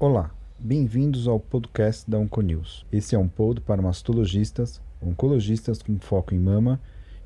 Olá, 0.00 0.34
bem-vindos 0.58 1.28
ao 1.28 1.38
podcast 1.38 2.10
da 2.10 2.18
Onconews. 2.18 2.86
Esse 2.90 3.14
é 3.14 3.18
um 3.18 3.28
pod 3.28 3.60
para 3.60 3.82
mastologistas, 3.82 4.80
oncologistas 5.02 5.82
com 5.82 5.98
foco 5.98 6.34
em 6.34 6.38
mama 6.38 6.80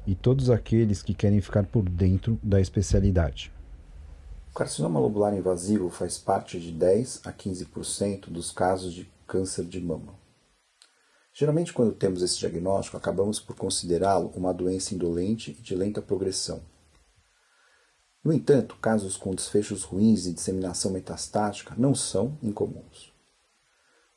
e 0.05 0.17
todos 0.17 0.51
aqueles 0.51 1.01
que 1.01 1.15
querem 1.15 1.41
ficar 1.41 1.67
por 1.67 1.89
dentro 1.89 2.41
da 2.43 2.61
especialidade. 2.61 3.53
O 4.51 4.55
carcinoma 4.55 4.99
lobular 4.99 5.33
invasivo 5.33 5.91
faz 5.91 6.19
parte 6.19 6.59
de 6.59 6.73
10 6.73 7.21
a 7.25 7.33
15% 7.33 8.31
dos 8.31 8.51
casos 8.51 8.93
de 8.93 9.09
câncer 9.29 9.65
de 9.65 9.81
mama. 9.81 10.15
Geralmente, 11.33 11.73
quando 11.73 11.93
temos 11.93 12.21
esse 12.21 12.37
diagnóstico, 12.41 12.97
acabamos 12.97 13.39
por 13.39 13.55
considerá-lo 13.55 14.33
uma 14.35 14.53
doença 14.53 14.93
indolente 14.93 15.53
e 15.53 15.63
de 15.63 15.77
lenta 15.77 16.03
progressão. 16.03 16.61
No 18.23 18.33
entanto, 18.33 18.77
casos 18.77 19.17
com 19.17 19.35
desfechos 19.35 19.83
ruins 19.83 20.27
e 20.27 20.33
disseminação 20.33 20.91
metastática 20.91 21.75
não 21.79 21.95
são 21.95 22.37
incomuns. 22.43 23.11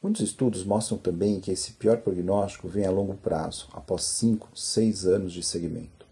Muitos 0.01 0.21
estudos 0.21 0.65
mostram 0.65 0.97
também 0.97 1.39
que 1.39 1.49
esse 1.49 1.73
pior 1.73 2.01
prognóstico 2.01 2.67
vem 2.67 2.85
a 2.85 2.91
longo 2.91 3.15
prazo, 3.15 3.69
após 3.71 4.03
5, 4.03 4.49
6 4.53 5.05
anos 5.05 5.31
de 5.31 5.41
segmento. 5.41 6.05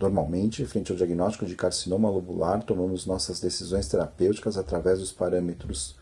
Normalmente, 0.00 0.64
frente 0.64 0.90
ao 0.90 0.96
diagnóstico 0.96 1.44
de 1.44 1.54
carcinoma 1.54 2.08
lobular, 2.08 2.62
tomamos 2.62 3.04
nossas 3.04 3.38
decisões 3.40 3.86
terapêuticas 3.88 4.56
através 4.56 4.98
dos 4.98 5.12
parâmetros 5.12 5.96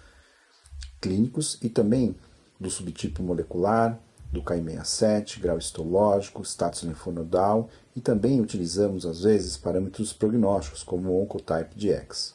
clínicos 1.00 1.58
e 1.60 1.68
também 1.68 2.14
do 2.60 2.70
subtipo 2.70 3.22
molecular, 3.22 4.00
do 4.34 4.42
KI67, 4.42 5.40
grau 5.40 5.56
histológico, 5.56 6.44
status 6.44 6.82
linfonodal 6.82 7.70
e 7.96 8.00
também 8.00 8.40
utilizamos 8.40 9.06
às 9.06 9.22
vezes 9.22 9.56
parâmetros 9.56 10.12
prognósticos 10.12 10.82
como 10.82 11.10
o 11.10 11.22
Oncotype 11.22 11.74
DX. 11.76 12.34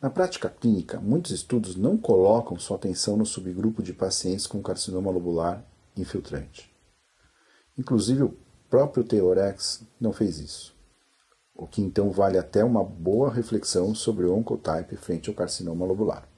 Na 0.00 0.08
prática 0.08 0.48
clínica, 0.48 1.00
muitos 1.00 1.32
estudos 1.32 1.74
não 1.74 1.98
colocam 1.98 2.58
sua 2.58 2.76
atenção 2.76 3.16
no 3.16 3.26
subgrupo 3.26 3.82
de 3.82 3.92
pacientes 3.92 4.46
com 4.46 4.62
carcinoma 4.62 5.10
lobular 5.10 5.64
infiltrante. 5.96 6.72
Inclusive 7.76 8.22
o 8.22 8.36
próprio 8.70 9.04
Taylor-X 9.04 9.82
não 10.00 10.12
fez 10.12 10.38
isso, 10.38 10.74
o 11.54 11.66
que 11.66 11.82
então 11.82 12.10
vale 12.10 12.38
até 12.38 12.62
uma 12.64 12.84
boa 12.84 13.32
reflexão 13.32 13.94
sobre 13.94 14.24
o 14.24 14.34
Oncotype 14.34 14.96
frente 14.96 15.28
ao 15.28 15.34
carcinoma 15.34 15.84
lobular. 15.84 16.28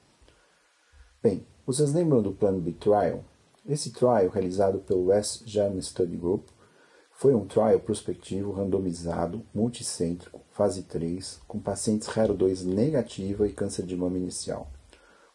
Bem, 1.21 1.45
vocês 1.65 1.93
lembram 1.93 2.21
do 2.21 2.31
Plan 2.31 2.57
B 2.57 2.71
Trial? 2.71 3.23
Esse 3.67 3.91
trial, 3.91 4.29
realizado 4.29 4.79
pelo 4.79 5.07
West 5.07 5.43
German 5.45 5.81
Study 5.81 6.15
Group, 6.15 6.47
foi 7.11 7.35
um 7.35 7.45
trial 7.45 7.79
prospectivo 7.81 8.51
randomizado, 8.51 9.45
multicêntrico, 9.53 10.41
fase 10.51 10.83
3, 10.83 11.41
com 11.47 11.59
pacientes 11.59 12.07
HER2 12.07 12.63
negativa 12.63 13.45
e 13.45 13.51
câncer 13.51 13.85
de 13.85 13.95
mama 13.95 14.17
inicial. 14.17 14.71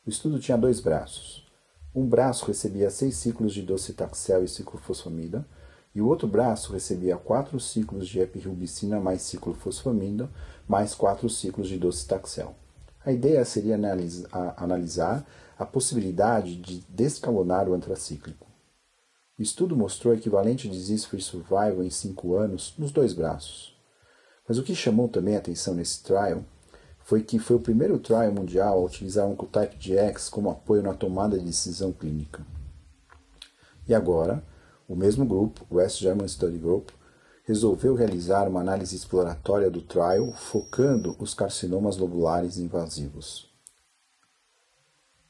O 0.06 0.08
estudo 0.11 0.39
tinha 0.39 0.56
dois 0.56 0.81
braços. 0.81 1.47
Um 1.94 2.06
braço 2.06 2.47
recebia 2.47 2.91
seis 2.91 3.16
ciclos 3.16 3.53
de 3.53 3.62
docetaxel 3.62 4.42
e 4.42 4.48
ciclofosfamida, 4.48 5.47
e 5.94 6.00
o 6.00 6.09
outro 6.09 6.27
braço 6.27 6.72
recebia 6.72 7.16
quatro 7.16 7.61
ciclos 7.61 8.09
de 8.09 8.19
epirubicina 8.19 8.98
mais 8.98 9.22
ciclofosfamida, 9.22 10.28
mais 10.66 10.94
quatro 10.94 11.28
ciclos 11.28 11.69
de 11.69 11.78
docetaxel. 11.78 12.56
A 13.05 13.12
ideia 13.12 13.44
seria 13.44 13.78
analisar 14.56 15.25
a 15.58 15.64
possibilidade 15.64 16.56
de 16.56 16.80
descalonar 16.88 17.69
o 17.69 17.74
antracíclico. 17.74 18.47
O 19.38 19.42
estudo 19.42 19.77
mostrou 19.77 20.14
equivalente 20.14 20.69
disease-free 20.69 21.20
survival 21.20 21.83
em 21.83 21.91
5 21.91 22.36
anos 22.36 22.74
nos 22.78 22.92
dois 22.92 23.12
braços. 23.12 23.77
Mas 24.48 24.58
o 24.58 24.62
que 24.62 24.75
chamou 24.75 25.08
também 25.08 25.36
a 25.36 25.38
atenção 25.38 25.75
nesse 25.75 26.02
trial 26.02 26.44
foi 27.00 27.22
que 27.22 27.38
foi 27.38 27.56
o 27.56 27.60
primeiro 27.60 27.98
trial 27.98 28.32
mundial 28.32 28.78
a 28.78 28.84
utilizar 28.84 29.27
um 29.27 29.36
Q-type 29.36 29.77
GX 29.77 30.28
como 30.28 30.50
apoio 30.50 30.82
na 30.82 30.94
tomada 30.94 31.38
de 31.38 31.44
decisão 31.44 31.92
clínica. 31.92 32.47
E 33.86 33.94
agora, 33.94 34.42
o 34.88 34.97
mesmo 34.97 35.25
grupo, 35.25 35.66
o 35.71 35.76
West 35.76 36.00
German 36.00 36.28
Study 36.28 36.59
Group, 36.59 36.91
resolveu 37.44 37.94
realizar 37.94 38.48
uma 38.48 38.60
análise 38.60 38.97
exploratória 38.97 39.71
do 39.71 39.82
trial 39.82 40.32
focando 40.32 41.15
os 41.19 41.34
carcinomas 41.34 41.97
lobulares 41.97 42.56
invasivos. 42.56 43.53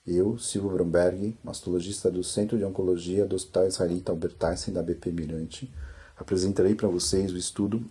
Eu, 0.07 0.37
Silvio 0.37 0.71
Bromberg, 0.71 1.35
mastologista 1.43 2.11
do 2.11 2.23
Centro 2.23 2.59
de 2.59 2.65
Oncologia 2.65 3.25
do 3.25 3.35
Hospital 3.35 3.67
Israelita 3.67 4.13
Albert 4.13 4.37
Einstein 4.39 4.75
da 4.75 4.83
BP 4.83 5.11
Mirante, 5.11 5.73
apresentarei 6.15 6.75
para 6.75 6.89
vocês 6.89 7.33
o 7.33 7.39
estudo 7.39 7.83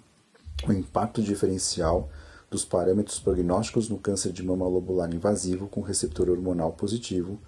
O 0.68 0.72
Impacto 0.72 1.24
Diferencial 1.24 2.12
dos 2.52 2.64
Parâmetros 2.64 3.20
Prognósticos 3.20 3.90
no 3.90 3.98
Câncer 3.98 4.32
de 4.32 4.44
Mama 4.44 4.68
Lobular 4.68 5.12
Invasivo 5.12 5.68
com 5.68 5.82
Receptor 5.82 6.30
Hormonal 6.30 6.74
Positivo, 6.74 7.40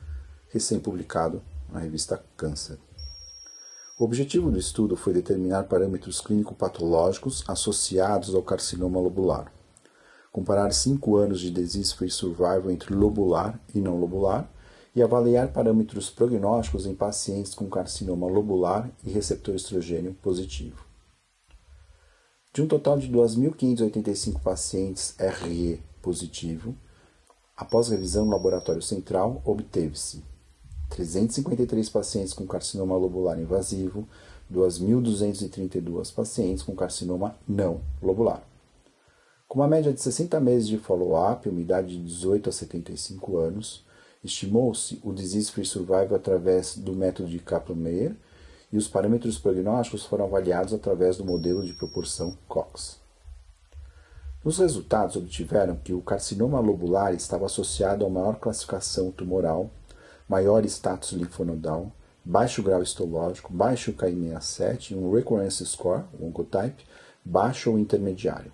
recém-publicado 0.49 1.43
na 1.71 1.79
revista 1.79 2.25
Câncer. 2.35 2.79
O 3.99 4.03
objetivo 4.03 4.49
do 4.49 4.57
estudo 4.57 4.97
foi 4.97 5.13
determinar 5.13 5.65
parâmetros 5.65 6.19
clínico-patológicos 6.19 7.43
associados 7.47 8.33
ao 8.33 8.41
carcinoma 8.41 8.99
lobular, 8.99 9.53
comparar 10.35 10.73
cinco 10.73 11.15
anos 11.15 11.39
de 11.39 11.49
disease-free 11.49 12.11
survival 12.11 12.69
entre 12.69 12.93
lobular 12.93 13.57
e 13.73 13.79
não 13.79 13.97
lobular 13.97 14.51
e 14.93 15.01
avaliar 15.01 15.53
parâmetros 15.53 16.09
prognósticos 16.09 16.85
em 16.85 16.93
pacientes 16.93 17.55
com 17.55 17.69
carcinoma 17.69 18.27
lobular 18.27 18.91
e 19.01 19.09
receptor 19.11 19.55
estrogênio 19.55 20.13
positivo. 20.15 20.83
De 22.53 22.61
um 22.61 22.67
total 22.67 22.99
de 22.99 23.09
2.585 23.09 24.41
pacientes 24.41 25.15
RE 25.17 25.81
positivo, 26.01 26.75
após 27.55 27.87
revisão 27.87 28.25
no 28.25 28.31
laboratório 28.31 28.81
central, 28.81 29.41
obteve-se 29.45 30.21
353 30.89 31.87
pacientes 31.87 32.33
com 32.33 32.45
carcinoma 32.45 32.97
lobular 32.97 33.39
invasivo, 33.39 34.05
2.232 34.51 36.13
pacientes 36.13 36.61
com 36.61 36.75
carcinoma 36.75 37.37
não 37.47 37.79
lobular. 38.01 38.45
Com 39.55 39.61
uma 39.61 39.69
média 39.69 39.93
de 39.93 40.01
60 40.01 40.37
meses 40.41 40.67
de 40.67 40.77
follow-up, 40.77 41.47
uma 41.47 41.61
idade 41.61 41.95
de 41.95 42.03
18 42.03 42.49
a 42.49 42.51
75 42.51 43.37
anos, 43.37 43.85
Estimou-se 44.21 44.99
o 45.01 45.13
disease-free 45.13 45.63
survival 45.63 46.13
através 46.13 46.75
do 46.75 46.91
método 46.91 47.29
de 47.29 47.39
Kaplan-Meier 47.39 48.17
e 48.69 48.75
os 48.75 48.85
parâmetros 48.85 49.37
prognósticos 49.37 50.03
foram 50.03 50.25
avaliados 50.25 50.73
através 50.73 51.15
do 51.15 51.23
modelo 51.23 51.65
de 51.65 51.71
proporção 51.71 52.37
Cox. 52.49 52.99
Os 54.43 54.57
resultados 54.57 55.15
obtiveram 55.15 55.77
que 55.77 55.93
o 55.93 56.01
carcinoma 56.01 56.59
lobular 56.59 57.13
estava 57.13 57.45
associado 57.45 58.05
a 58.05 58.09
maior 58.09 58.35
classificação 58.35 59.09
tumoral, 59.09 59.69
maior 60.27 60.65
status 60.65 61.13
linfonodal, 61.13 61.93
baixo 62.25 62.61
grau 62.61 62.83
histológico, 62.83 63.53
baixo 63.53 63.93
KI67 63.93 64.91
e 64.91 64.95
um 64.95 65.15
recurrence 65.15 65.65
score, 65.65 66.03
oncotype, 66.21 66.83
baixo 67.23 67.71
ou 67.71 67.79
intermediário. 67.79 68.51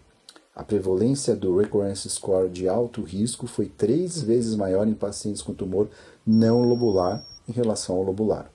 A 0.54 0.64
prevalência 0.64 1.36
do 1.36 1.58
recurrence 1.58 2.10
score 2.10 2.50
de 2.50 2.68
alto 2.68 3.02
risco 3.02 3.48
foi 3.48 3.68
três 3.68 4.22
vezes 4.22 4.56
maior 4.56 4.88
em 4.88 4.94
pacientes 4.94 5.42
com 5.42 5.54
tumor 5.54 5.90
não 6.26 6.64
lobular 6.64 7.26
em 7.48 7.54
relação 7.54 7.96
ao 7.96 8.04
lobular. 8.04 8.52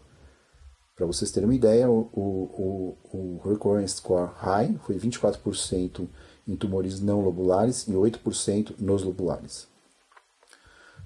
Para 0.95 1.07
vocês 1.07 1.31
terem 1.31 1.49
uma 1.49 1.55
ideia, 1.55 1.91
o, 1.91 2.09
o, 2.13 2.97
o, 3.13 3.41
recurrence 3.49 3.97
score 3.97 4.31
high 4.37 4.79
foi 4.85 4.99
24% 4.99 6.09
em 6.49 6.57
tumores 6.57 7.01
não 7.01 7.21
lobulares 7.21 7.87
e 7.87 7.93
8% 7.93 8.77
nos 8.79 9.03
lobulares. 9.03 9.69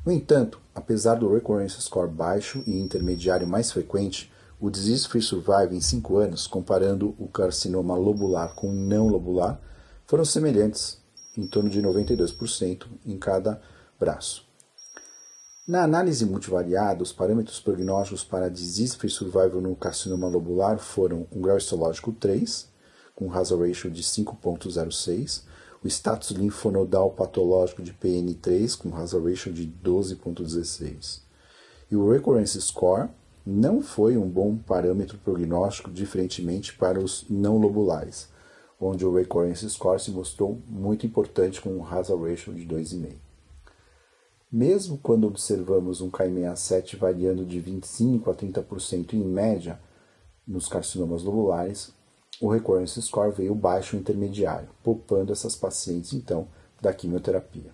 No 0.06 0.12
entanto, 0.12 0.60
apesar 0.74 1.16
do 1.16 1.32
recurrence 1.32 1.80
score 1.82 2.08
baixo 2.08 2.62
e 2.66 2.80
intermediário 2.80 3.46
mais 3.46 3.72
frequente, 3.72 4.32
o 4.60 4.70
disease-free 4.70 5.22
survival 5.22 5.72
em 5.72 5.80
5 5.80 6.16
anos, 6.16 6.46
comparando 6.46 7.14
o 7.18 7.26
carcinoma 7.26 7.96
lobular 7.96 8.54
com 8.54 8.68
o 8.68 8.74
não 8.74 9.08
lobular, 9.08 9.60
foram 10.10 10.24
semelhantes, 10.24 10.98
em 11.38 11.46
torno 11.46 11.70
de 11.70 11.80
92% 11.80 12.84
em 13.06 13.16
cada 13.16 13.62
braço. 13.96 14.44
Na 15.68 15.84
análise 15.84 16.26
multivariada, 16.26 17.00
os 17.00 17.12
parâmetros 17.12 17.60
prognósticos 17.60 18.24
para 18.24 18.50
disease-free 18.50 19.08
survival 19.08 19.60
no 19.60 19.76
carcinoma 19.76 20.26
lobular 20.26 20.80
foram 20.80 21.28
um 21.30 21.40
grau 21.40 21.56
histológico 21.56 22.10
3, 22.10 22.66
com 23.14 23.32
hazard 23.32 23.68
ratio 23.68 23.88
de 23.88 24.02
5.06, 24.02 25.44
o 25.80 25.86
status 25.86 26.30
linfonodal 26.32 27.12
patológico 27.12 27.80
de 27.80 27.92
PN3, 27.92 28.76
com 28.76 28.92
hazard 28.96 29.24
ratio 29.30 29.52
de 29.52 29.72
12.16. 29.80 31.20
E 31.88 31.94
o 31.94 32.10
recurrence 32.10 32.60
score 32.60 33.08
não 33.46 33.80
foi 33.80 34.16
um 34.16 34.28
bom 34.28 34.56
parâmetro 34.56 35.18
prognóstico, 35.18 35.88
diferentemente 35.88 36.74
para 36.74 36.98
os 36.98 37.24
não 37.30 37.58
lobulares, 37.58 38.28
onde 38.80 39.04
o 39.04 39.14
recurrence 39.14 39.68
score 39.68 40.00
se 40.00 40.10
mostrou 40.10 40.58
muito 40.66 41.04
importante 41.04 41.60
com 41.60 41.70
um 41.70 41.86
hazard 41.86 42.22
ratio 42.22 42.54
de 42.54 42.66
2,5. 42.66 43.14
Mesmo 44.50 44.98
quando 44.98 45.26
observamos 45.26 46.00
um 46.00 46.10
Ki67 46.10 46.96
variando 46.96 47.44
de 47.44 47.60
25 47.60 48.30
a 48.30 48.34
30% 48.34 49.12
em 49.12 49.22
média 49.22 49.78
nos 50.46 50.66
carcinomas 50.66 51.22
lobulares, 51.22 51.92
o 52.40 52.50
recurrence 52.50 53.00
score 53.02 53.32
veio 53.32 53.54
baixo 53.54 53.96
intermediário, 53.96 54.70
poupando 54.82 55.30
essas 55.30 55.54
pacientes 55.54 56.14
então 56.14 56.48
da 56.80 56.92
quimioterapia. 56.92 57.72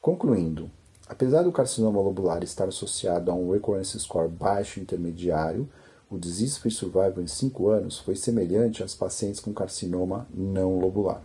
Concluindo, 0.00 0.70
apesar 1.08 1.42
do 1.42 1.52
carcinoma 1.52 2.00
lobular 2.00 2.42
estar 2.42 2.68
associado 2.68 3.30
a 3.30 3.34
um 3.34 3.52
recurrence 3.52 3.98
score 3.98 4.28
baixo 4.28 4.80
intermediário, 4.80 5.68
o 6.12 6.18
disease-free 6.18 6.70
survival 6.70 7.22
em 7.22 7.26
5 7.26 7.70
anos 7.70 7.98
foi 7.98 8.14
semelhante 8.14 8.82
às 8.82 8.94
pacientes 8.94 9.40
com 9.40 9.50
carcinoma 9.54 10.28
não 10.34 10.78
lobular. 10.78 11.22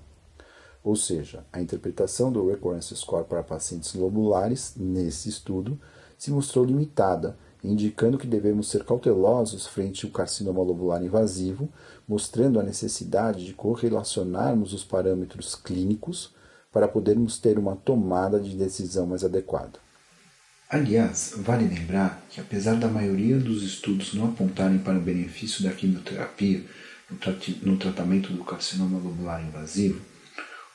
Ou 0.82 0.96
seja, 0.96 1.46
a 1.52 1.62
interpretação 1.62 2.32
do 2.32 2.48
recurrence 2.48 2.96
score 2.96 3.26
para 3.26 3.44
pacientes 3.44 3.94
lobulares, 3.94 4.76
nesse 4.78 5.28
estudo, 5.28 5.78
se 6.18 6.32
mostrou 6.32 6.64
limitada, 6.64 7.38
indicando 7.62 8.18
que 8.18 8.26
devemos 8.26 8.70
ser 8.70 8.86
cautelosos 8.86 9.68
frente 9.68 10.06
ao 10.06 10.12
carcinoma 10.14 10.64
lobular 10.64 11.04
invasivo, 11.04 11.68
mostrando 12.08 12.58
a 12.58 12.64
necessidade 12.64 13.46
de 13.46 13.54
correlacionarmos 13.54 14.72
os 14.72 14.86
parâmetros 14.86 15.54
clínicos 15.54 16.34
para 16.72 16.88
podermos 16.88 17.38
ter 17.38 17.60
uma 17.60 17.76
tomada 17.76 18.40
de 18.40 18.56
decisão 18.56 19.06
mais 19.06 19.26
adequada. 19.26 19.87
Aliás, 20.70 21.34
vale 21.38 21.66
lembrar 21.66 22.26
que, 22.30 22.42
apesar 22.42 22.76
da 22.76 22.90
maioria 22.90 23.38
dos 23.38 23.64
estudos 23.64 24.14
não 24.14 24.26
apontarem 24.26 24.78
para 24.78 24.98
o 24.98 25.02
benefício 25.02 25.64
da 25.64 25.72
quimioterapia 25.72 26.62
no, 27.10 27.16
tra 27.16 27.34
no 27.62 27.78
tratamento 27.78 28.34
do 28.34 28.44
carcinoma 28.44 28.98
lobular 28.98 29.42
invasivo, 29.42 30.02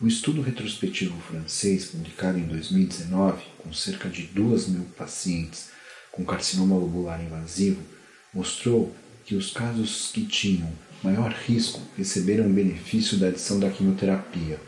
o 0.01 0.07
estudo 0.07 0.41
retrospectivo 0.41 1.21
francês, 1.21 1.91
publicado 1.91 2.39
em 2.39 2.45
2019, 2.45 3.43
com 3.59 3.71
cerca 3.75 4.09
de 4.09 4.23
2 4.23 4.69
mil 4.69 4.85
pacientes 4.97 5.69
com 6.11 6.25
carcinoma 6.25 6.75
lobular 6.75 7.23
invasivo, 7.23 7.83
mostrou 8.33 8.97
que 9.27 9.35
os 9.35 9.53
casos 9.53 10.11
que 10.11 10.25
tinham 10.25 10.73
maior 11.03 11.33
risco 11.33 11.83
receberam 11.99 12.47
o 12.47 12.53
benefício 12.53 13.19
da 13.19 13.29
adição 13.29 13.61
da 13.61 13.69
quimioterapia 13.69 14.59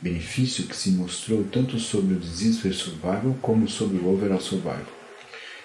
benefício 0.00 0.64
que 0.64 0.76
se 0.76 0.90
mostrou 0.90 1.44
tanto 1.44 1.78
sobre 1.78 2.14
o 2.14 2.18
disease-free 2.18 2.72
survival 2.72 3.36
como 3.40 3.68
sobre 3.68 3.96
o 3.98 4.12
overall 4.12 4.40
survival. 4.40 4.86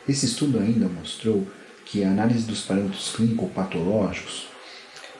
Esse 0.07 0.25
estudo 0.25 0.59
ainda 0.59 0.87
mostrou 0.87 1.47
que 1.85 2.03
a 2.03 2.09
análise 2.09 2.45
dos 2.45 2.61
parâmetros 2.61 3.11
clínico-patológicos 3.15 4.47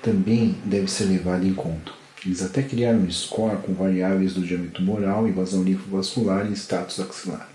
também 0.01 0.55
deve 0.65 0.87
ser 0.87 1.05
levada 1.05 1.45
em 1.45 1.53
conta. 1.53 1.91
Eles 2.25 2.41
até 2.41 2.61
criaram 2.61 2.99
um 2.99 3.11
score 3.11 3.61
com 3.61 3.73
variáveis 3.73 4.33
do 4.33 4.41
diâmetro 4.41 4.75
tumoral, 4.75 5.27
invasão 5.27 5.63
linfovascular 5.63 6.49
e 6.51 6.53
status 6.53 6.99
axilar. 6.99 7.49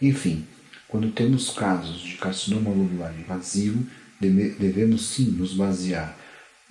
Enfim, 0.00 0.46
quando 0.88 1.10
temos 1.10 1.50
casos 1.50 2.00
de 2.00 2.16
carcinoma 2.16 2.70
lobular 2.70 3.12
invasivo, 3.18 3.84
devemos 4.20 5.06
sim 5.08 5.26
nos 5.32 5.54
basear 5.54 6.16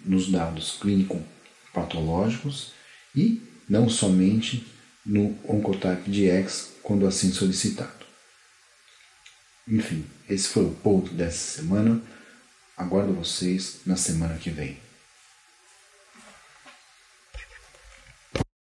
nos 0.05 0.31
dados 0.31 0.77
clínico-patológicos 0.81 2.71
e 3.15 3.41
não 3.69 3.89
somente 3.89 4.65
no 5.05 5.37
Oncotype 5.47 6.09
DX 6.09 6.71
quando 6.81 7.07
assim 7.07 7.31
solicitado. 7.31 8.03
Enfim, 9.67 10.05
esse 10.29 10.47
foi 10.47 10.65
o 10.65 10.75
ponto 10.75 11.13
dessa 11.13 11.61
semana. 11.61 12.01
Aguardo 12.75 13.13
vocês 13.13 13.79
na 13.85 13.95
semana 13.95 14.35
que 14.37 14.49
vem. 14.49 14.82